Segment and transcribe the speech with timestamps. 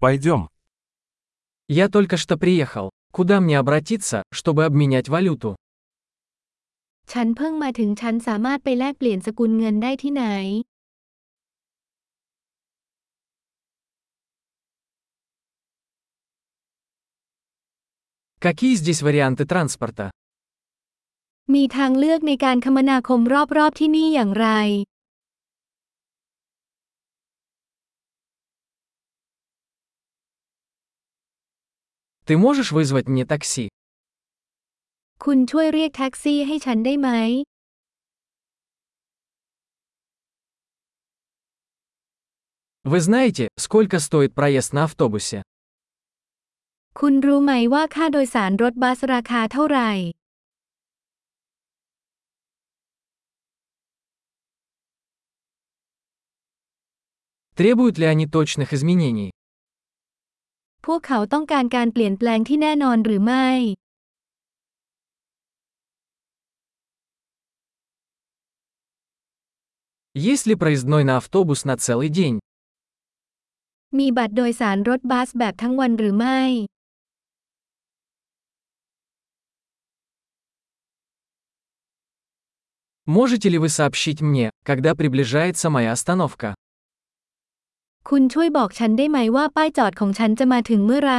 [0.00, 0.48] Пойдем.
[1.66, 2.90] Я только что приехал.
[3.10, 5.56] Куда мне обратиться, чтобы обменять валюту?
[7.12, 10.24] ฉันเพิ่งมาถึงฉันสามารถไปแลกเปลี่ยนสกุลเงินได้ที่ไหน
[18.46, 20.06] Какие здесь варианты транспорта?
[21.54, 23.20] มีทางเลือกในการคมนาคม
[23.56, 24.48] รอบๆที่นี่อย่างไร
[32.28, 33.70] Ты можешь вызвать мне такси?
[35.24, 37.08] คุณช่วยเรียกแท็กซี่ให้ฉันได้ไหม
[42.92, 45.38] Вы знаете, сколько стоит проезд на автобусе?
[47.00, 49.90] คุณรู้ไหมว่าค่าโดยสารรถบัสราคาเท่าไหร่
[57.58, 59.30] Требуют ли они точных изменений?
[60.87, 63.47] พวกเขาต้องการการเปลี่ยนแปลงที่แน่นอนหรือไม่
[70.31, 72.35] Есть ли проездной на автобус на целый день?
[73.99, 76.41] มีบัตรโดยสารรถบัสแบบทั้งวันหรือไม่
[83.05, 86.55] Можете ли вы сообщить мне, когда приближается моя остановка?
[88.09, 91.15] คุณช่วยบอกฉันได้ไหมว่าป้ายจอดของฉันจะมาถึงเมื่อไร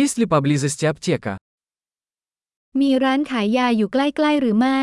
[0.00, 1.34] Есть ли поблизости аптека?
[2.80, 4.80] มีร้านขายยาอยู่ใกล้ๆหรือไม่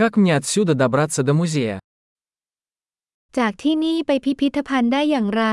[0.00, 1.76] Как мне отсюда добраться до музея?
[3.38, 5.44] จากที่นี่ไปพิพิธภัณฑ์ได้อย่างไร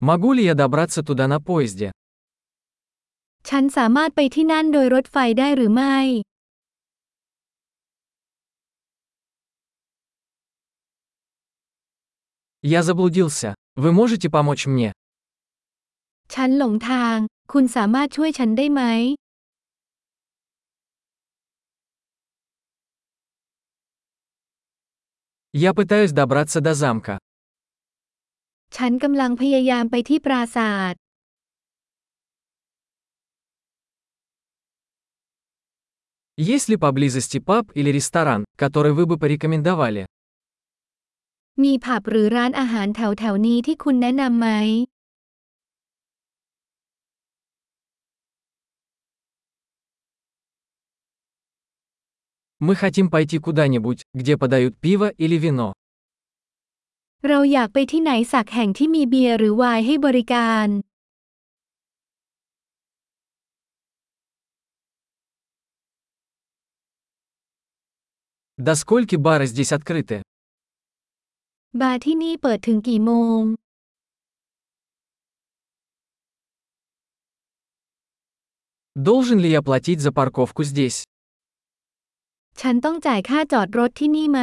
[0.00, 1.88] Могу ли я добраться туда на поезде?
[3.48, 5.96] ฉันสามารถไปที่นั่นโดยรถไฟได้หรือไม่
[12.62, 13.54] Я заблудился.
[13.76, 14.90] Вы можете помочь мне?
[16.34, 17.16] ฉันหลงทาง
[17.52, 18.82] คุณสามารถช่วยฉันได้ไหม
[25.52, 27.14] Я пытаюсь добраться до замка.
[28.78, 30.94] ฉันกำลังพยายามไปที่ปราสาท
[36.52, 40.02] Есть ли поблизости паб или ресторан, который вы бы порекомендовали?
[41.62, 44.48] มีผับหรือร้านอาหารแถวๆนี้ที่คุณแนะนำไหม
[52.66, 55.68] Мы хотим пойти куда-нибудь, где подают пиво или вино.
[57.28, 60.68] เราอยากไปที่ไหนสักแห่งที่มีเบียร์หรือไวน์ให้บริการ
[68.66, 70.16] До скольки бары здесь открыты?
[71.80, 73.42] บาร์ที่นี่เปิดถึงกี่โมง
[79.06, 80.98] Должен ли я платить за парковку здесь?
[82.60, 84.40] ฉันต้องจ่ายค่าจอดรถที่นี่ไหม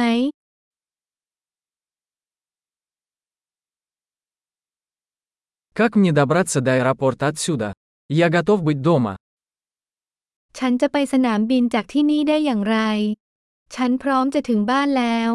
[5.76, 7.74] Как мне добраться до аэропорта отсюда?
[8.08, 9.14] Я готов быть дома.
[10.58, 12.78] ฉันจะไปสนามบินจากที่นี่ได้อย่างไร
[13.74, 15.30] ฉันพร้อมจะถึงบ้านแล้ว